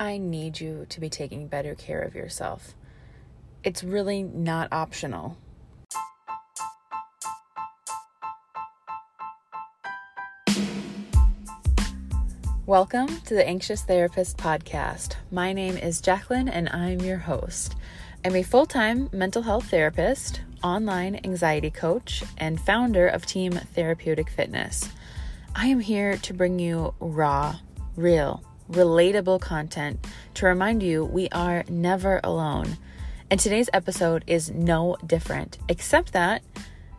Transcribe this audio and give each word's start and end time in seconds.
I 0.00 0.16
need 0.16 0.60
you 0.60 0.86
to 0.90 1.00
be 1.00 1.10
taking 1.10 1.48
better 1.48 1.74
care 1.74 2.00
of 2.00 2.14
yourself. 2.14 2.74
It's 3.64 3.82
really 3.82 4.22
not 4.22 4.72
optional. 4.72 5.36
Welcome 12.64 13.08
to 13.22 13.34
the 13.34 13.44
Anxious 13.44 13.82
Therapist 13.82 14.36
Podcast. 14.36 15.16
My 15.32 15.52
name 15.52 15.76
is 15.76 16.00
Jacqueline 16.00 16.48
and 16.48 16.68
I'm 16.68 17.00
your 17.00 17.18
host. 17.18 17.74
I'm 18.24 18.36
a 18.36 18.44
full 18.44 18.66
time 18.66 19.08
mental 19.12 19.42
health 19.42 19.68
therapist, 19.68 20.42
online 20.62 21.18
anxiety 21.24 21.72
coach, 21.72 22.22
and 22.36 22.60
founder 22.60 23.08
of 23.08 23.26
Team 23.26 23.50
Therapeutic 23.50 24.30
Fitness. 24.30 24.90
I 25.56 25.66
am 25.66 25.80
here 25.80 26.16
to 26.18 26.32
bring 26.32 26.60
you 26.60 26.94
raw, 27.00 27.56
real, 27.96 28.44
relatable 28.70 29.40
content 29.40 30.06
to 30.34 30.46
remind 30.46 30.82
you 30.82 31.04
we 31.04 31.28
are 31.30 31.64
never 31.68 32.20
alone. 32.22 32.76
And 33.30 33.38
today's 33.38 33.68
episode 33.72 34.24
is 34.26 34.50
no 34.50 34.96
different, 35.06 35.58
except 35.68 36.12
that 36.12 36.42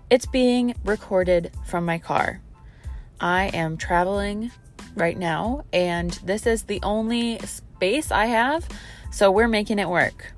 it's 0.10 0.26
being 0.26 0.76
recorded 0.84 1.52
from 1.66 1.86
my 1.86 1.98
car. 1.98 2.42
I 3.20 3.48
am 3.48 3.78
traveling 3.78 4.52
right 4.96 5.18
now, 5.18 5.66
and 5.74 6.12
this 6.24 6.46
is 6.46 6.64
the 6.64 6.80
only 6.84 7.40
space 7.40 8.12
I 8.12 8.28
have, 8.28 8.68
so 9.12 9.32
we're 9.32 9.48
making 9.48 9.80
it 9.80 9.90
work. 9.90 10.34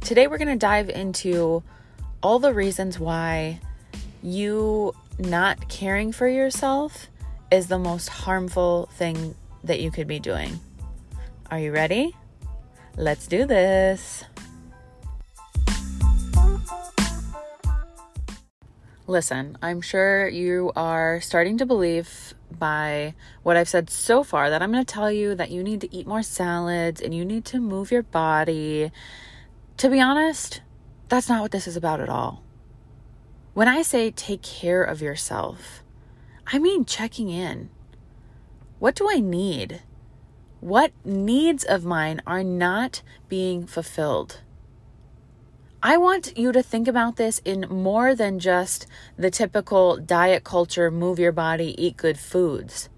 Today, 0.00 0.26
we're 0.26 0.38
going 0.38 0.48
to 0.48 0.56
dive 0.56 0.88
into 0.88 1.62
all 2.22 2.38
the 2.38 2.54
reasons 2.54 2.98
why 2.98 3.60
you 4.22 4.94
not 5.18 5.68
caring 5.68 6.12
for 6.12 6.28
yourself 6.28 7.08
is 7.50 7.68
the 7.68 7.78
most 7.78 8.08
harmful 8.08 8.88
thing 8.92 9.34
that 9.64 9.80
you 9.80 9.90
could 9.90 10.06
be 10.06 10.18
doing. 10.20 10.60
Are 11.50 11.58
you 11.58 11.72
ready? 11.72 12.16
Let's 12.96 13.26
do 13.26 13.46
this. 13.46 14.24
Listen, 19.06 19.58
I'm 19.60 19.80
sure 19.80 20.28
you 20.28 20.70
are 20.76 21.20
starting 21.20 21.58
to 21.58 21.66
believe 21.66 22.34
by 22.56 23.14
what 23.42 23.56
I've 23.56 23.68
said 23.68 23.90
so 23.90 24.22
far 24.22 24.50
that 24.50 24.62
I'm 24.62 24.70
going 24.70 24.84
to 24.84 24.94
tell 24.94 25.10
you 25.10 25.34
that 25.34 25.50
you 25.50 25.64
need 25.64 25.80
to 25.80 25.92
eat 25.92 26.06
more 26.06 26.22
salads 26.22 27.00
and 27.00 27.12
you 27.12 27.24
need 27.24 27.44
to 27.46 27.58
move 27.58 27.90
your 27.90 28.04
body. 28.04 28.92
To 29.78 29.88
be 29.88 30.00
honest, 30.00 30.60
that's 31.08 31.28
not 31.28 31.42
what 31.42 31.50
this 31.50 31.66
is 31.66 31.76
about 31.76 32.00
at 32.00 32.08
all. 32.08 32.44
When 33.52 33.66
I 33.66 33.82
say 33.82 34.12
take 34.12 34.42
care 34.42 34.84
of 34.84 35.02
yourself, 35.02 35.82
I 36.46 36.60
mean 36.60 36.84
checking 36.84 37.30
in. 37.30 37.70
What 38.80 38.94
do 38.94 39.10
I 39.10 39.20
need? 39.20 39.82
What 40.60 40.92
needs 41.04 41.64
of 41.64 41.84
mine 41.84 42.22
are 42.26 42.42
not 42.42 43.02
being 43.28 43.66
fulfilled? 43.66 44.40
I 45.82 45.98
want 45.98 46.38
you 46.38 46.50
to 46.50 46.62
think 46.62 46.88
about 46.88 47.16
this 47.16 47.42
in 47.44 47.66
more 47.68 48.14
than 48.14 48.38
just 48.38 48.86
the 49.18 49.30
typical 49.30 49.98
diet 49.98 50.44
culture, 50.44 50.90
move 50.90 51.18
your 51.18 51.30
body, 51.30 51.74
eat 51.76 51.98
good 51.98 52.18
foods. 52.18 52.88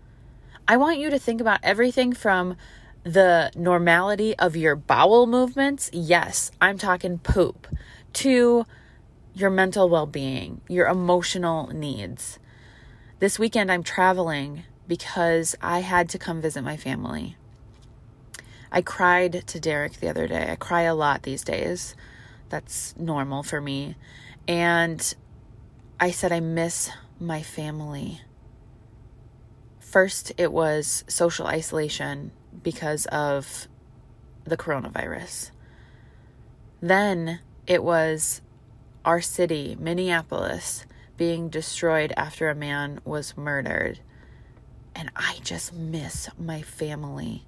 I 0.69 0.77
want 0.77 1.01
you 1.01 1.11
to 1.11 1.19
think 1.19 1.41
about 1.41 1.59
everything 1.65 2.13
from 2.13 2.57
the 3.03 3.51
normality 3.57 4.39
of 4.39 4.55
your 4.55 4.77
bowel 4.77 5.27
movements. 5.27 5.91
Yes, 5.93 6.53
I'm 6.61 6.79
talking 6.79 7.19
poop, 7.19 7.67
to 8.13 8.67
your 9.35 9.51
mental 9.51 9.89
well 9.89 10.07
being, 10.07 10.61
your 10.69 10.87
emotional 10.87 11.67
needs. 11.75 12.39
This 13.19 13.37
weekend, 13.37 13.73
I'm 13.73 13.83
traveling 13.83 14.63
because 14.87 15.57
I 15.61 15.81
had 15.81 16.09
to 16.11 16.19
come 16.19 16.41
visit 16.41 16.63
my 16.63 16.77
family. 16.77 17.37
I 18.71 18.83
cried 18.83 19.47
to 19.47 19.61
Derek 19.61 20.01
the 20.01 20.09
other 20.09 20.27
day. 20.27 20.49
I 20.51 20.57
cry 20.57 20.83
a 20.83 20.95
lot 20.95 21.23
these 21.23 21.45
days. 21.45 21.95
That's 22.49 22.97
normal 22.97 23.43
for 23.43 23.61
me. 23.61 23.97
And 24.49 25.15
I 26.01 26.11
said, 26.11 26.33
I 26.33 26.41
miss 26.41 26.91
my 27.21 27.43
family. 27.43 28.23
First, 29.79 30.33
it 30.39 30.53
was 30.53 31.05
social 31.07 31.47
isolation 31.47 32.33
because 32.63 33.07
of 33.07 33.69
the 34.45 34.57
coronavirus. 34.57 35.51
Then 36.81 37.41
it 37.67 37.85
was 37.85 38.41
our 39.05 39.21
city, 39.21 39.77
Minneapolis, 39.79 40.87
being 41.17 41.49
destroyed 41.49 42.13
after 42.17 42.49
a 42.49 42.55
man 42.55 43.01
was 43.05 43.37
murdered 43.37 44.01
and 44.95 45.11
I 45.17 45.39
just 45.43 45.73
miss 45.73 46.29
my 46.39 46.63
family. 46.63 47.45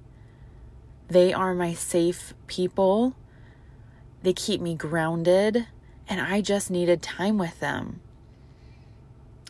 They 1.09 1.33
are 1.33 1.55
my 1.55 1.75
safe 1.75 2.35
people. 2.47 3.15
They 4.23 4.33
keep 4.33 4.61
me 4.61 4.75
grounded, 4.75 5.67
and 6.09 6.21
I 6.21 6.41
just 6.41 6.71
needed 6.71 7.03
time 7.03 7.39
with 7.39 7.61
them. 7.61 8.01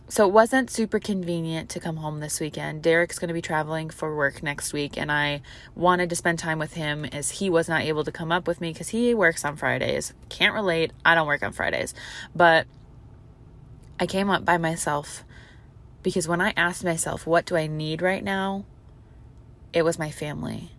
So 0.09 0.28
it 0.28 0.32
wasn't 0.32 0.71
super 0.71 0.99
convenient 0.99 1.71
to 1.71 1.81
come 1.81 1.97
home 1.97 2.21
this 2.21 2.38
weekend. 2.38 2.82
Derek's 2.82 3.19
going 3.19 3.28
to 3.28 3.34
be 3.34 3.41
traveling 3.41 3.88
for 3.88 4.15
work 4.15 4.43
next 4.43 4.72
week, 4.72 4.99
and 4.99 5.11
I 5.11 5.41
wanted 5.75 6.11
to 6.11 6.16
spend 6.16 6.38
time 6.38 6.59
with 6.59 6.75
him 6.75 7.05
as 7.06 7.31
he 7.32 7.49
was 7.49 7.69
not 7.69 7.82
able 7.82 8.05
to 8.05 8.12
come 8.12 8.31
up 8.31 8.47
with 8.47 8.61
me 8.61 8.72
because 8.72 8.91
he 8.91 9.15
works 9.15 9.44
on 9.44 9.56
Fridays. 9.56 10.12
Can't 10.28 10.55
relate. 10.55 10.93
I 11.05 11.15
don't 11.15 11.26
work 11.26 11.43
on 11.43 11.53
Fridays. 11.53 11.94
But 12.34 12.66
I 13.99 14.06
came 14.06 14.28
up 14.28 14.44
by 14.44 14.59
myself 14.59 15.25
because 16.04 16.28
when 16.28 16.42
I 16.42 16.53
asked 16.56 16.84
myself, 16.84 17.26
what 17.26 17.47
do 17.47 17.56
I 17.56 17.66
need 17.66 18.03
right 18.03 18.22
now? 18.22 18.66
It 19.72 19.82
was 19.82 19.98
my 19.98 20.10
family. 20.10 20.70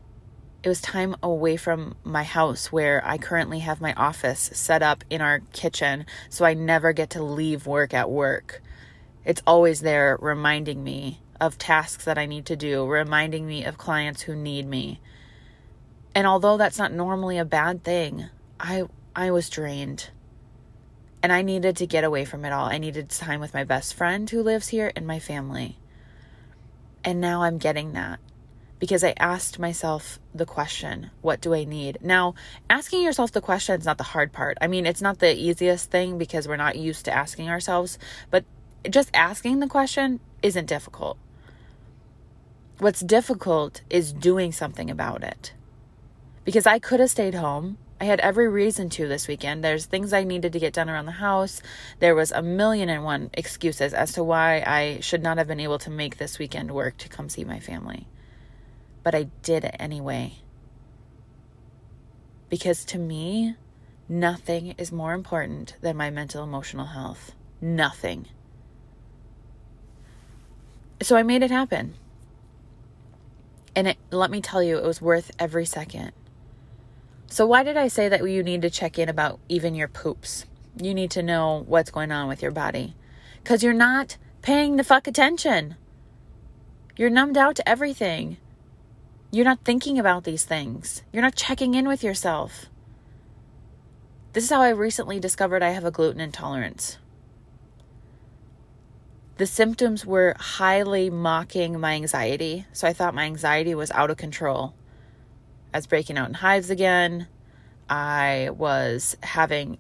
It 0.64 0.70
was 0.70 0.80
time 0.80 1.16
away 1.22 1.58
from 1.58 1.96
my 2.04 2.24
house 2.24 2.72
where 2.72 3.02
I 3.06 3.18
currently 3.18 3.60
have 3.60 3.82
my 3.82 3.94
office 3.96 4.52
set 4.54 4.82
up 4.82 5.04
in 5.10 5.22
our 5.22 5.40
kitchen, 5.52 6.06
so 6.30 6.46
I 6.46 6.54
never 6.54 6.94
get 6.94 7.10
to 7.12 7.24
leave 7.24 7.66
work 7.66 7.94
at 7.94 8.10
work. 8.10 8.62
It's 9.26 9.42
always 9.48 9.82
there 9.82 10.18
reminding 10.22 10.84
me 10.84 11.22
of 11.42 11.58
tasks 11.58 12.06
that 12.06 12.20
I 12.20 12.28
need 12.28 12.46
to 12.46 12.56
do, 12.56 12.86
reminding 12.86 13.48
me 13.48 13.66
of 13.66 13.80
clients 13.80 14.22
who 14.22 14.36
need 14.36 14.68
me. 14.68 15.02
And 16.14 16.28
although 16.28 16.56
that's 16.56 16.78
not 16.78 16.94
normally 16.94 17.40
a 17.40 17.46
bad 17.46 17.84
thing, 17.84 18.30
I 18.60 18.84
I 19.16 19.32
was 19.32 19.50
drained. 19.50 20.10
And 21.26 21.34
I 21.34 21.42
needed 21.42 21.78
to 21.78 21.88
get 21.88 22.04
away 22.04 22.24
from 22.24 22.46
it 22.46 22.54
all. 22.54 22.66
I 22.66 22.78
needed 22.78 23.10
time 23.10 23.40
with 23.40 23.56
my 23.56 23.64
best 23.64 23.96
friend 23.96 24.30
who 24.30 24.44
lives 24.44 24.68
here 24.68 24.92
and 24.96 25.08
my 25.08 25.18
family. 25.18 25.80
And 27.04 27.20
now 27.20 27.42
I'm 27.42 27.58
getting 27.58 27.94
that 27.94 28.20
because 28.78 29.04
I 29.04 29.16
asked 29.18 29.58
myself 29.58 30.20
the 30.36 30.46
question, 30.46 31.10
what 31.24 31.42
do 31.42 31.56
I 31.56 31.64
need? 31.64 31.98
Now, 32.00 32.36
asking 32.70 33.02
yourself 33.02 33.32
the 33.32 33.42
question 33.42 33.80
is 33.80 33.88
not 33.88 33.98
the 33.98 34.04
hard 34.04 34.34
part. 34.34 34.60
I 34.62 34.68
mean, 34.68 34.86
it's 34.86 35.02
not 35.02 35.18
the 35.18 35.36
easiest 35.36 35.90
thing 35.90 36.20
because 36.20 36.48
we're 36.48 36.58
not 36.58 36.78
used 36.78 37.06
to 37.06 37.12
asking 37.12 37.50
ourselves, 37.50 37.98
but 38.30 38.46
just 38.88 39.10
asking 39.16 39.62
the 39.62 39.68
question 39.68 40.20
isn't 40.44 40.68
difficult. 40.68 41.18
What's 42.78 43.00
difficult 43.00 43.82
is 43.90 44.14
doing 44.14 44.52
something 44.52 44.92
about 44.92 45.24
it. 45.24 45.54
Because 46.44 46.68
I 46.68 46.78
could 46.78 47.00
have 47.00 47.10
stayed 47.10 47.34
home 47.34 47.80
I 48.06 48.08
had 48.08 48.20
every 48.20 48.48
reason 48.48 48.92
to 48.92 49.08
this 49.08 49.28
weekend. 49.28 49.64
There's 49.64 49.88
things 49.88 50.14
I 50.14 50.26
needed 50.26 50.54
to 50.54 50.60
get 50.60 50.74
done 50.74 50.92
around 50.92 51.08
the 51.08 51.14
house. 51.14 51.64
There 52.00 52.14
was 52.14 52.32
a 52.32 52.44
million 52.44 52.88
and 52.88 53.04
one 53.04 53.32
excuses 53.34 53.96
as 53.96 54.12
to 54.12 54.24
why 54.24 54.64
I 54.64 55.00
should 55.00 55.24
not 55.24 55.40
have 55.40 55.48
been 55.48 55.60
able 55.60 55.80
to 55.80 55.90
make 55.90 56.18
this 56.18 56.38
weekend 56.38 56.70
work 56.70 56.98
to 56.98 57.10
come 57.10 57.30
see 57.30 57.44
my 57.44 57.60
family. 57.60 58.06
But 59.02 59.16
I 59.16 59.24
did 59.42 59.64
it 59.64 59.76
anyway. 59.80 60.36
Because 62.48 62.86
to 62.86 63.00
me, 63.00 63.56
nothing 64.08 64.76
is 64.78 64.92
more 64.92 65.16
important 65.16 65.76
than 65.82 65.98
my 65.98 66.12
mental 66.12 66.44
emotional 66.44 66.86
health. 66.86 67.34
Nothing. 67.60 68.28
So 71.02 71.16
I 71.16 71.24
made 71.24 71.42
it 71.42 71.50
happen. 71.50 71.96
And 73.76 73.88
it, 73.88 73.98
let 74.12 74.30
me 74.30 74.42
tell 74.42 74.62
you, 74.62 74.78
it 74.78 74.84
was 74.84 75.02
worth 75.02 75.32
every 75.40 75.66
second. 75.66 76.12
So, 77.28 77.46
why 77.46 77.64
did 77.64 77.78
I 77.78 77.88
say 77.88 78.08
that 78.10 78.28
you 78.28 78.44
need 78.44 78.62
to 78.62 78.70
check 78.70 79.00
in 79.00 79.10
about 79.10 79.40
even 79.50 79.76
your 79.76 79.88
poops? 79.88 80.46
You 80.82 80.94
need 80.94 81.12
to 81.12 81.24
know 81.24 81.64
what's 81.68 81.92
going 81.92 82.12
on 82.12 82.28
with 82.28 82.42
your 82.42 82.52
body 82.52 82.96
because 83.44 83.64
you're 83.64 83.74
not 83.74 84.18
paying 84.42 84.76
the 84.76 84.84
fuck 84.84 85.08
attention. 85.08 85.76
You're 86.98 87.10
numbed 87.10 87.38
out 87.38 87.56
to 87.58 87.68
everything. 87.68 88.38
You're 89.32 89.46
not 89.46 89.66
thinking 89.66 90.00
about 90.00 90.24
these 90.24 90.46
things. 90.46 91.04
You're 91.12 91.24
not 91.24 91.36
checking 91.36 91.74
in 91.74 91.88
with 91.88 92.04
yourself. 92.04 92.68
This 94.34 94.46
is 94.46 94.50
how 94.50 94.62
I 94.62 94.70
recently 94.70 95.20
discovered 95.20 95.64
I 95.64 95.70
have 95.70 95.86
a 95.86 95.92
gluten 95.92 96.22
intolerance. 96.22 96.98
The 99.38 99.46
symptoms 99.46 100.06
were 100.06 100.36
highly 100.40 101.10
mocking 101.10 101.80
my 101.80 101.94
anxiety, 101.94 102.66
so 102.72 102.88
I 102.88 102.94
thought 102.94 103.14
my 103.14 103.24
anxiety 103.26 103.76
was 103.76 103.92
out 103.92 104.10
of 104.10 104.18
control. 104.18 104.74
I 105.76 105.78
was 105.78 105.88
breaking 105.88 106.18
out 106.18 106.30
in 106.30 106.36
hives 106.36 106.70
again. 106.70 107.28
I 107.90 108.50
was 108.56 109.18
having 109.22 109.78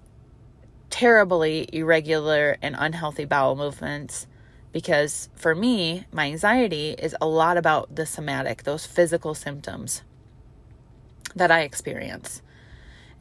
terribly 0.89 1.69
irregular 1.71 2.57
and 2.61 2.75
unhealthy 2.77 3.23
bowel 3.23 3.55
movements 3.55 4.27
because 4.73 5.29
for 5.35 5.55
me, 5.55 6.05
my 6.11 6.25
anxiety 6.25 6.89
is 6.89 7.15
a 7.21 7.25
lot 7.25 7.55
about 7.55 7.95
the 7.95 8.05
somatic, 8.05 8.63
those 8.63 8.85
physical 8.85 9.33
symptoms. 9.33 10.01
that 11.33 11.49
I 11.49 11.61
experience. 11.61 12.41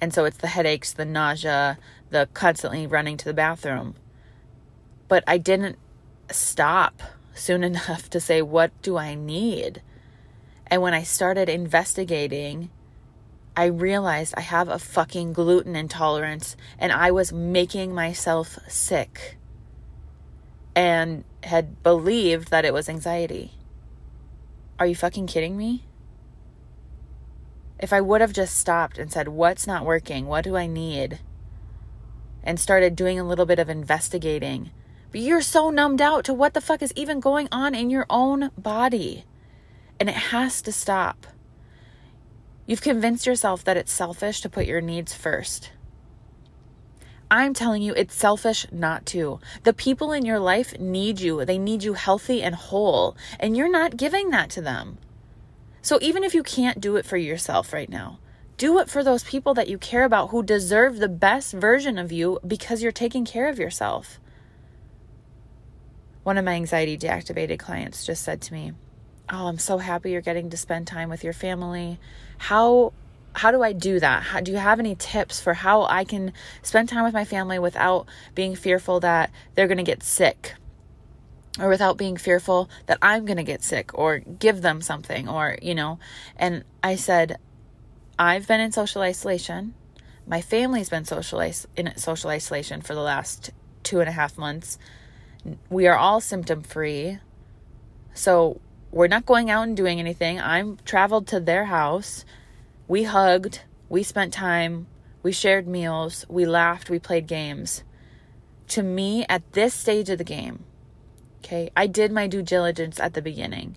And 0.01 0.13
so 0.13 0.25
it's 0.25 0.39
the 0.39 0.49
headaches, 0.49 0.93
the 0.93 1.05
nausea, 1.05 1.79
the 2.11 2.29
constantly 2.35 2.89
running 2.89 3.17
to 3.19 3.25
the 3.25 3.35
bathroom. 3.35 3.95
But 5.07 5.23
I 5.29 5.39
didn't 5.39 5.79
stop 6.29 7.03
soon 7.37 7.63
enough 7.71 8.11
to 8.11 8.19
say, 8.19 8.43
what 8.43 8.73
do 8.83 8.97
I 8.97 9.15
need? 9.15 9.81
And 10.67 10.83
when 10.83 10.95
I 10.95 11.03
started 11.03 11.49
investigating, 11.49 12.71
I 13.57 13.67
realized 13.67 14.35
I 14.37 14.41
have 14.41 14.69
a 14.69 14.79
fucking 14.79 15.33
gluten 15.33 15.77
intolerance 15.77 16.57
and 16.79 16.93
I 16.93 17.11
was 17.11 17.33
making 17.33 17.95
myself 17.95 18.59
sick 18.67 19.37
and 20.75 21.25
had 21.45 21.83
believed 21.83 22.51
that 22.51 22.65
it 22.65 22.75
was 22.75 22.89
anxiety. 22.89 23.53
Are 24.79 24.87
you 24.87 24.97
fucking 24.97 25.29
kidding 25.29 25.57
me? 25.57 25.85
If 27.79 27.93
I 27.93 28.01
would 28.01 28.21
have 28.21 28.33
just 28.33 28.57
stopped 28.57 28.99
and 28.99 29.13
said, 29.13 29.29
What's 29.29 29.67
not 29.67 29.85
working? 29.85 30.27
What 30.27 30.45
do 30.45 30.57
I 30.57 30.67
need? 30.67 31.21
And 32.43 32.59
started 32.59 32.97
doing 32.97 33.19
a 33.19 33.25
little 33.25 33.47
bit 33.47 33.59
of 33.59 33.69
investigating. 33.69 34.71
But 35.13 35.21
you're 35.21 35.43
so 35.43 35.71
numbed 35.71 36.03
out 36.03 36.25
to 36.25 36.35
what 36.35 36.55
the 36.55 36.61
fuck 36.61 36.83
is 36.83 36.93
even 36.97 37.21
going 37.21 37.49
on 37.53 37.75
in 37.75 37.89
your 37.89 38.07
own 38.11 38.51
body. 38.59 39.25
And 40.05 40.11
it 40.11 40.17
has 40.17 40.61
to 40.61 40.71
stop. 40.71 41.27
You've 42.67 42.83
convinced 42.83 43.25
yourself 43.25 43.65
that 43.65 43.79
it's 43.79 43.91
selfish 43.91 44.43
to 44.43 44.51
put 44.51 44.67
your 44.67 44.83
needs 44.83 45.15
first. 45.15 45.71
I'm 47.31 47.55
telling 47.55 47.81
you, 47.81 47.95
it's 47.95 48.15
selfish 48.15 48.67
not 48.71 49.07
to. 49.07 49.41
The 49.63 49.73
people 49.73 50.13
in 50.13 50.27
your 50.27 50.39
life 50.39 50.79
need 50.79 51.21
you. 51.21 51.47
They 51.47 51.57
need 51.57 51.85
you 51.85 51.95
healthy 51.95 52.43
and 52.43 52.55
whole, 52.55 53.17
and 53.41 53.57
you're 53.57 53.71
not 53.71 53.97
giving 53.97 54.29
that 54.29 54.51
to 54.51 54.61
them. 54.61 54.99
So 55.81 55.99
even 56.03 56.23
if 56.23 56.35
you 56.35 56.43
can't 56.43 56.83
do 56.83 56.97
it 56.97 57.07
for 57.07 57.17
yourself 57.17 57.73
right 57.73 57.89
now, 57.89 58.19
do 58.59 58.79
it 58.81 58.91
for 58.91 59.03
those 59.03 59.25
people 59.25 59.55
that 59.55 59.69
you 59.69 59.79
care 59.79 60.05
about 60.05 60.29
who 60.29 60.43
deserve 60.43 60.99
the 60.99 61.09
best 61.09 61.55
version 61.55 61.97
of 61.97 62.13
you 62.13 62.41
because 62.47 62.83
you're 62.83 62.93
taking 62.93 63.25
care 63.25 63.49
of 63.49 63.59
yourself. 63.59 64.21
One 66.25 66.37
of 66.37 66.45
my 66.45 66.57
anxiety 66.57 66.99
deactivated 66.99 67.59
clients 67.59 68.05
just 68.05 68.23
said 68.23 68.43
to 68.43 68.53
me, 68.53 68.75
"Oh, 69.29 69.47
I'm 69.47 69.59
so 69.59 69.79
happy 69.79 70.11
you're 70.11 70.21
getting 70.21 70.51
to 70.51 70.57
spend 70.57 70.87
time 70.87 71.09
with 71.09 71.25
your 71.25 71.33
family. 71.33 71.99
How 72.39 72.93
how 73.35 73.51
do 73.51 73.63
I 73.63 73.73
do 73.73 73.99
that? 74.01 74.23
How, 74.23 74.41
do 74.41 74.53
you 74.53 74.59
have 74.59 74.79
any 74.79 74.95
tips 74.95 75.41
for 75.41 75.55
how 75.55 75.83
I 75.85 76.05
can 76.05 76.33
spend 76.63 76.89
time 76.89 77.05
with 77.05 77.15
my 77.15 77.25
family 77.25 77.59
without 77.59 78.07
being 78.35 78.55
fearful 78.55 79.01
that 79.01 79.31
they're 79.55 79.67
going 79.67 79.79
to 79.79 79.83
get 79.83 80.03
sick? 80.03 80.55
Or 81.59 81.69
without 81.69 81.97
being 81.97 82.17
fearful 82.17 82.69
that 82.87 82.99
I'm 83.01 83.25
going 83.25 83.37
to 83.37 83.45
get 83.45 83.63
sick 83.63 83.91
or 83.95 84.19
give 84.19 84.63
them 84.63 84.81
something 84.81 85.29
or, 85.29 85.57
you 85.63 85.75
know. 85.75 85.99
And 86.37 86.65
I 86.83 86.97
said, 86.97 87.39
I've 88.19 88.49
been 88.49 88.61
in 88.61 88.73
social 88.73 89.03
isolation. 89.03 89.75
My 90.27 90.41
family's 90.41 90.89
been 90.89 91.05
social 91.05 91.41
is- 91.41 91.69
in 91.77 91.97
social 91.97 92.31
isolation 92.31 92.81
for 92.83 92.95
the 92.95 93.03
last 93.03 93.51
two 93.83 94.01
and 94.01 94.09
a 94.09 94.13
half 94.13 94.39
months. 94.39 94.79
We 95.71 95.87
are 95.87 95.97
all 95.97 96.21
symptom 96.21 96.63
free. 96.63 97.19
So 98.15 98.61
we're 98.95 99.09
not 99.09 99.27
going 99.27 99.51
out 99.51 99.67
and 99.67 99.77
doing 99.77 99.99
anything. 99.99 100.41
I'm 100.41 100.79
traveled 100.85 101.27
to 101.29 101.41
their 101.41 101.65
house 101.65 102.25
we 102.87 103.05
hugged, 103.05 103.63
we 103.89 104.03
spent 104.03 104.33
time, 104.33 104.87
we 105.23 105.33
shared 105.33 105.67
meals, 105.67 106.27
we 106.29 106.45
laughed, 106.45 106.91
we 106.91 106.99
played 106.99 107.27
games. 107.27 107.83
To 108.69 108.83
me, 108.83 109.25
at 109.29 109.53
this 109.53 109.73
stage 109.73 110.11
of 110.11 110.19
the 110.19 110.25
game, 110.25 110.65
okay, 111.39 111.71
I 111.77 111.87
did 111.87 112.13
my 112.13 112.27
due 112.27 112.43
diligence 112.43 113.01
at 113.01 113.15
the 113.15 113.23
beginning. 113.23 113.77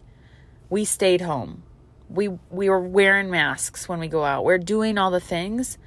We 0.70 0.84
stayed 0.84 1.22
home. 1.22 1.64
We 2.10 2.28
we 2.50 2.70
were 2.70 2.80
wearing 2.80 3.30
masks 3.30 3.88
when 3.88 4.00
we 4.00 4.08
go 4.08 4.24
out. 4.24 4.46
We're 4.46 4.58
doing 4.58 4.98
all 4.98 5.12
the 5.12 5.20
things. 5.20 5.78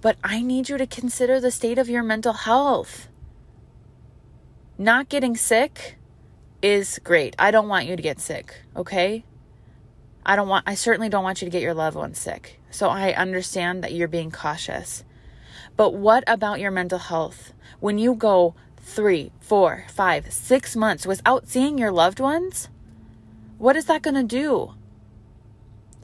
But 0.00 0.16
I 0.24 0.42
need 0.42 0.68
you 0.68 0.78
to 0.78 0.86
consider 0.86 1.40
the 1.40 1.52
state 1.52 1.78
of 1.78 1.88
your 1.88 2.02
mental 2.02 2.32
health. 2.32 3.08
Not 4.78 5.08
getting 5.08 5.36
sick 5.36 5.96
is 6.62 7.00
great. 7.02 7.34
I 7.38 7.50
don't 7.50 7.68
want 7.68 7.86
you 7.86 7.96
to 7.96 8.02
get 8.02 8.20
sick, 8.20 8.62
okay? 8.76 9.24
I 10.24 10.36
don't 10.36 10.48
want, 10.48 10.68
I 10.68 10.74
certainly 10.74 11.08
don't 11.08 11.24
want 11.24 11.42
you 11.42 11.46
to 11.46 11.50
get 11.50 11.62
your 11.62 11.74
loved 11.74 11.96
one 11.96 12.14
sick. 12.14 12.60
So 12.70 12.88
I 12.88 13.12
understand 13.12 13.82
that 13.82 13.92
you're 13.92 14.08
being 14.08 14.30
cautious. 14.30 15.04
But 15.76 15.94
what 15.94 16.24
about 16.26 16.60
your 16.60 16.70
mental 16.70 16.98
health? 16.98 17.52
When 17.80 17.98
you 17.98 18.14
go 18.14 18.54
three, 18.78 19.32
four, 19.40 19.84
five, 19.90 20.32
six 20.32 20.76
months 20.76 21.06
without 21.06 21.48
seeing 21.48 21.78
your 21.78 21.90
loved 21.90 22.20
ones, 22.20 22.68
what 23.58 23.76
is 23.76 23.86
that 23.86 24.02
going 24.02 24.14
to 24.14 24.22
do? 24.22 24.74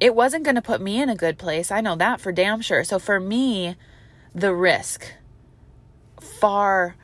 It 0.01 0.15
wasn't 0.15 0.45
going 0.45 0.55
to 0.57 0.63
put 0.63 0.81
me 0.81 1.01
in 1.01 1.09
a 1.09 1.17
good 1.17 1.39
place. 1.39 1.71
I 1.71 1.81
know 1.81 1.97
that 1.97 2.21
for 2.21 2.33
damn 2.33 2.61
sure. 2.61 2.85
So 2.85 2.99
for 2.99 3.19
me, 3.19 3.77
the 4.35 4.55
risk 4.55 5.13
far, 6.21 6.97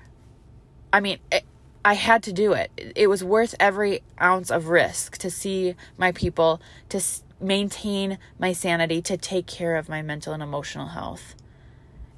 I 0.92 1.00
mean, 1.00 1.18
it, 1.30 1.44
I 1.84 1.94
had 1.94 2.22
to 2.22 2.32
do 2.32 2.54
it. 2.54 2.70
It 2.96 3.08
was 3.08 3.22
worth 3.22 3.54
every 3.60 4.02
ounce 4.20 4.50
of 4.50 4.69
risk 4.69 5.19
to 5.19 5.31
see 5.31 5.75
my 5.98 6.12
people, 6.12 6.62
to 6.88 7.02
maintain 7.40 8.19
my 8.38 8.54
sanity, 8.54 9.02
to 9.02 9.19
take 9.19 9.46
care 9.46 9.76
of 9.76 9.88
my 9.88 10.00
mental 10.00 10.32
and 10.32 10.42
emotional 10.42 10.88
health. 10.88 11.34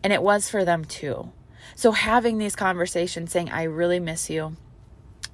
And 0.04 0.12
it 0.12 0.22
was 0.22 0.48
for 0.48 0.64
them 0.64 0.84
too. 0.84 1.32
So 1.74 1.90
having 1.90 2.38
these 2.38 2.54
conversations 2.54 3.32
saying, 3.32 3.50
I 3.50 3.64
really 3.64 3.98
miss 3.98 4.30
you. 4.30 4.56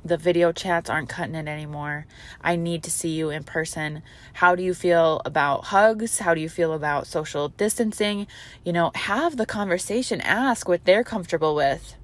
The 0.02 0.16
video 0.16 0.50
chats 0.50 0.88
aren't 0.88 1.10
cutting 1.10 1.34
it 1.34 1.46
anymore. 1.46 2.06
I 2.40 2.56
need 2.56 2.82
to 2.84 2.90
see 2.90 3.10
you 3.10 3.28
in 3.28 3.44
person. 3.44 4.02
How 4.32 4.56
do 4.56 4.62
you 4.62 4.72
feel 4.72 5.20
about 5.26 5.66
hugs? 5.66 6.20
How 6.20 6.32
do 6.32 6.40
you 6.40 6.48
feel 6.48 6.72
about 6.72 7.06
social 7.06 7.50
distancing? 7.50 8.26
You 8.64 8.72
know, 8.72 8.92
have 8.94 9.36
the 9.36 9.46
conversation, 9.46 10.22
ask 10.22 10.66
what 10.66 10.86
they're 10.86 11.04
comfortable 11.04 11.54
with 11.54 11.96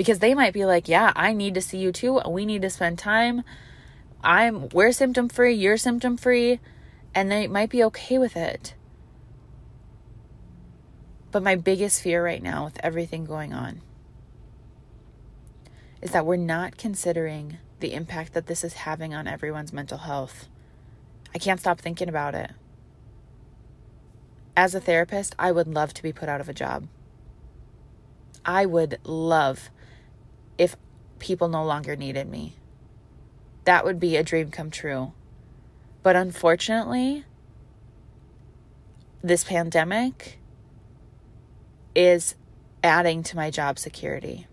because 0.00 0.20
they 0.20 0.32
might 0.32 0.54
be 0.54 0.64
like, 0.64 0.88
yeah, 0.88 1.12
I 1.14 1.34
need 1.34 1.52
to 1.52 1.60
see 1.60 1.76
you 1.76 1.92
too. 1.92 2.22
We 2.26 2.46
need 2.46 2.62
to 2.62 2.70
spend 2.70 2.98
time. 2.98 3.42
I'm 4.24 4.70
we're 4.70 4.92
symptom 4.92 5.28
free, 5.28 5.52
you're 5.52 5.76
symptom 5.76 6.16
free, 6.16 6.58
and 7.14 7.30
they 7.30 7.46
might 7.46 7.68
be 7.68 7.84
okay 7.84 8.16
with 8.16 8.34
it. 8.34 8.72
But 11.30 11.42
my 11.42 11.54
biggest 11.54 12.00
fear 12.00 12.24
right 12.24 12.42
now 12.42 12.64
with 12.64 12.80
everything 12.82 13.26
going 13.26 13.52
on 13.52 13.82
is 16.00 16.12
that 16.12 16.24
we're 16.24 16.36
not 16.36 16.78
considering 16.78 17.58
the 17.80 17.92
impact 17.92 18.32
that 18.32 18.46
this 18.46 18.64
is 18.64 18.72
having 18.72 19.12
on 19.12 19.28
everyone's 19.28 19.70
mental 19.70 19.98
health. 19.98 20.48
I 21.34 21.38
can't 21.38 21.60
stop 21.60 21.78
thinking 21.78 22.08
about 22.08 22.34
it. 22.34 22.52
As 24.56 24.74
a 24.74 24.80
therapist, 24.80 25.34
I 25.38 25.52
would 25.52 25.68
love 25.68 25.92
to 25.92 26.02
be 26.02 26.10
put 26.10 26.30
out 26.30 26.40
of 26.40 26.48
a 26.48 26.54
job. 26.54 26.88
I 28.46 28.64
would 28.64 28.98
love 29.04 29.68
if 30.60 30.76
people 31.18 31.48
no 31.48 31.64
longer 31.64 31.96
needed 31.96 32.28
me. 32.28 32.54
That 33.64 33.82
would 33.82 33.98
be 33.98 34.18
a 34.18 34.22
dream 34.22 34.50
come 34.50 34.70
true. 34.70 35.12
But 36.02 36.16
unfortunately, 36.16 37.24
this 39.22 39.42
pandemic 39.42 40.38
is 41.94 42.34
adding 42.84 43.22
to 43.22 43.36
my 43.36 43.50
job 43.50 43.78
security. 43.78 44.46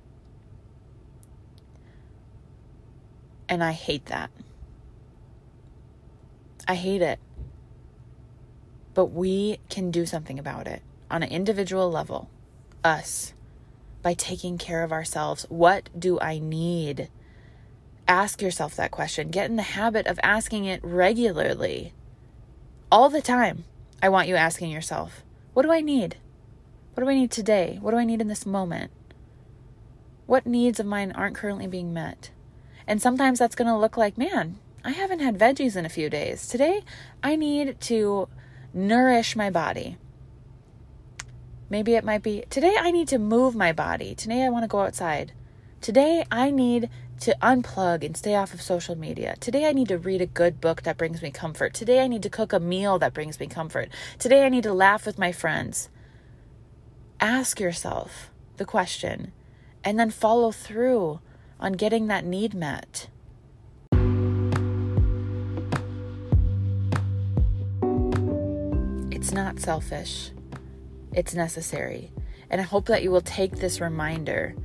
And 3.49 3.61
I 3.61 3.73
hate 3.73 4.05
that. 4.05 4.29
I 6.69 6.75
hate 6.75 7.01
it. 7.01 7.19
But 8.93 9.07
we 9.07 9.59
can 9.69 9.91
do 9.91 10.05
something 10.05 10.39
about 10.39 10.67
it 10.67 10.81
on 11.11 11.21
an 11.21 11.29
individual 11.29 11.91
level. 11.91 12.29
Us 12.81 13.33
by 14.07 14.13
taking 14.13 14.57
care 14.57 14.83
of 14.83 14.93
ourselves. 14.93 15.45
What 15.49 15.89
do 15.99 16.17
I 16.21 16.39
need? 16.39 17.09
Ask 18.07 18.41
yourself 18.41 18.73
that 18.77 18.89
question. 18.89 19.31
Get 19.31 19.49
in 19.49 19.57
the 19.57 19.63
habit 19.63 20.07
of 20.07 20.17
asking 20.23 20.63
it 20.63 20.79
regularly. 20.81 21.91
All 22.89 23.09
the 23.09 23.21
time. 23.21 23.65
I 24.01 24.07
want 24.07 24.29
you 24.29 24.37
asking 24.37 24.71
yourself, 24.71 25.23
what 25.53 25.63
do 25.63 25.73
I 25.73 25.81
need? 25.81 26.15
What 26.93 27.03
do 27.03 27.09
I 27.09 27.15
need 27.15 27.31
today? 27.31 27.79
What 27.81 27.91
do 27.91 27.97
I 27.97 28.05
need 28.05 28.21
in 28.21 28.29
this 28.29 28.45
moment? 28.45 28.91
What 30.25 30.45
needs 30.45 30.79
of 30.79 30.85
mine 30.85 31.11
aren't 31.11 31.35
currently 31.35 31.67
being 31.67 31.93
met? 31.93 32.29
And 32.87 33.01
sometimes 33.01 33.39
that's 33.39 33.55
going 33.55 33.67
to 33.67 33.75
look 33.75 33.97
like, 33.97 34.17
man, 34.17 34.57
I 34.85 34.91
haven't 34.91 35.19
had 35.19 35.37
veggies 35.37 35.75
in 35.75 35.85
a 35.85 35.89
few 35.89 36.09
days. 36.09 36.47
Today, 36.47 36.81
I 37.21 37.35
need 37.35 37.81
to 37.81 38.29
nourish 38.73 39.35
my 39.35 39.49
body. 39.49 39.97
Maybe 41.69 41.95
it 41.95 42.05
might 42.05 42.23
be 42.23 42.43
today 42.49 42.75
I 42.79 42.91
need 42.91 43.07
to 43.09 43.19
move 43.19 43.55
my 43.55 43.73
body. 43.73 44.15
Today 44.15 44.43
I 44.43 44.49
want 44.49 44.63
to 44.63 44.67
go 44.67 44.81
outside. 44.81 45.33
Today 45.81 46.25
I 46.31 46.49
need 46.49 46.89
to 47.19 47.35
unplug 47.41 48.05
and 48.05 48.15
stay 48.15 48.35
off 48.35 48.53
of 48.53 48.61
social 48.61 48.95
media. 48.95 49.35
Today 49.39 49.67
I 49.67 49.73
need 49.73 49.89
to 49.89 49.97
read 49.97 50.21
a 50.21 50.25
good 50.25 50.61
book 50.61 50.83
that 50.83 50.97
brings 50.97 51.21
me 51.21 51.29
comfort. 51.29 51.73
Today 51.73 52.01
I 52.01 52.07
need 52.07 52.23
to 52.23 52.29
cook 52.29 52.53
a 52.53 52.59
meal 52.59 52.97
that 52.99 53.13
brings 53.13 53.39
me 53.39 53.47
comfort. 53.47 53.89
Today 54.17 54.45
I 54.45 54.49
need 54.49 54.63
to 54.63 54.73
laugh 54.73 55.05
with 55.05 55.17
my 55.17 55.31
friends. 55.31 55.89
Ask 57.19 57.59
yourself 57.59 58.31
the 58.57 58.65
question 58.65 59.33
and 59.83 59.99
then 59.99 60.09
follow 60.09 60.51
through 60.51 61.19
on 61.59 61.73
getting 61.73 62.07
that 62.07 62.23
need 62.23 62.53
met. 62.53 63.09
It's 69.11 69.31
not 69.31 69.59
selfish, 69.59 70.31
it's 71.17 71.33
necessary. 71.33 72.11
And 72.49 72.61
I 72.61 72.63
hope 72.63 72.85
that 72.85 73.01
you 73.01 73.09
will 73.09 73.21
take 73.21 73.55
this 73.55 73.81
reminder 73.81 74.55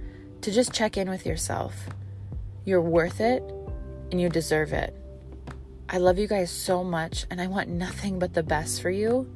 to 0.43 0.53
just 0.53 0.73
check 0.73 0.99
in 0.99 1.09
with 1.09 1.25
yourself. 1.25 1.75
You're 2.67 2.83
worth 2.83 3.21
it 3.21 3.43
and 4.11 4.21
you 4.21 4.29
deserve 4.29 4.75
it. 4.75 4.95
I 5.89 5.97
love 5.97 6.19
you 6.19 6.29
guys 6.29 6.51
so 6.51 6.85
much 6.85 7.25
and 7.31 7.41
I 7.41 7.47
want 7.47 7.71
nothing 7.71 8.19
but 8.19 8.35
the 8.35 8.43
best 8.43 8.83
for 8.83 8.91
you. 8.91 9.33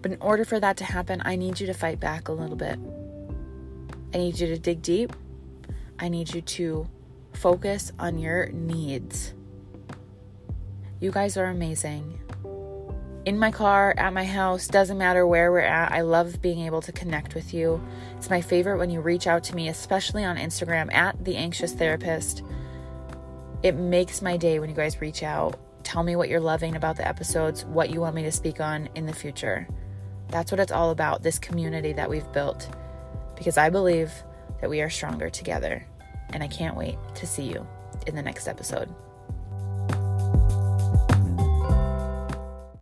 But 0.00 0.12
in 0.12 0.18
order 0.20 0.44
for 0.44 0.60
that 0.60 0.76
to 0.76 0.84
happen, 0.84 1.20
I 1.24 1.34
need 1.34 1.58
you 1.58 1.66
to 1.66 1.74
fight 1.74 1.98
back 1.98 2.28
a 2.28 2.32
little 2.32 2.56
bit. 2.56 2.78
I 4.14 4.18
need 4.18 4.38
you 4.38 4.46
to 4.46 4.58
dig 4.58 4.80
deep. 4.80 5.12
I 5.98 6.08
need 6.08 6.32
you 6.32 6.40
to 6.40 6.88
focus 7.32 7.90
on 7.98 8.18
your 8.18 8.46
needs. 8.52 9.34
You 11.00 11.10
guys 11.10 11.36
are 11.36 11.46
amazing. 11.46 12.20
In 13.24 13.38
my 13.38 13.50
car, 13.50 13.94
at 13.96 14.12
my 14.12 14.24
house, 14.24 14.68
doesn't 14.68 14.98
matter 14.98 15.26
where 15.26 15.50
we're 15.50 15.60
at. 15.60 15.92
I 15.92 16.02
love 16.02 16.42
being 16.42 16.60
able 16.60 16.82
to 16.82 16.92
connect 16.92 17.34
with 17.34 17.54
you. 17.54 17.82
It's 18.18 18.28
my 18.28 18.42
favorite 18.42 18.76
when 18.76 18.90
you 18.90 19.00
reach 19.00 19.26
out 19.26 19.42
to 19.44 19.54
me, 19.56 19.68
especially 19.68 20.24
on 20.24 20.36
Instagram 20.36 20.92
at 20.92 21.24
the 21.24 21.36
anxious 21.36 21.72
therapist. 21.72 22.42
It 23.62 23.76
makes 23.76 24.20
my 24.20 24.36
day 24.36 24.58
when 24.58 24.68
you 24.68 24.76
guys 24.76 25.00
reach 25.00 25.22
out. 25.22 25.58
Tell 25.84 26.02
me 26.02 26.16
what 26.16 26.28
you're 26.28 26.38
loving 26.38 26.76
about 26.76 26.98
the 26.98 27.08
episodes, 27.08 27.64
what 27.64 27.88
you 27.88 28.02
want 28.02 28.14
me 28.14 28.24
to 28.24 28.32
speak 28.32 28.60
on 28.60 28.90
in 28.94 29.06
the 29.06 29.14
future. 29.14 29.66
That's 30.28 30.52
what 30.52 30.60
it's 30.60 30.72
all 30.72 30.90
about 30.90 31.22
this 31.22 31.38
community 31.38 31.94
that 31.94 32.10
we've 32.10 32.30
built. 32.32 32.68
Because 33.36 33.56
I 33.56 33.70
believe 33.70 34.12
that 34.60 34.68
we 34.68 34.82
are 34.82 34.90
stronger 34.90 35.30
together. 35.30 35.86
And 36.28 36.42
I 36.42 36.48
can't 36.48 36.76
wait 36.76 36.98
to 37.14 37.26
see 37.26 37.44
you 37.44 37.66
in 38.06 38.16
the 38.16 38.22
next 38.22 38.48
episode. 38.48 38.94